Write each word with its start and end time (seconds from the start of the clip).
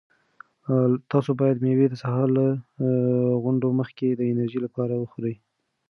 تاسو 1.11 1.31
باید 1.41 1.57
مېوې 1.63 1.87
د 1.89 1.95
سهار 2.03 2.27
له 2.37 2.45
غونډو 3.43 3.67
مخکې 3.79 4.07
د 4.13 4.21
انرژۍ 4.31 4.59
لپاره 4.65 4.93
وخورئ. 4.97 5.35